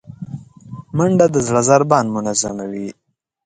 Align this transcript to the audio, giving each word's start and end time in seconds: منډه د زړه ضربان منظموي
منډه 0.97 1.25
د 1.33 1.35
زړه 1.47 1.61
ضربان 1.69 2.05
منظموي 2.15 2.87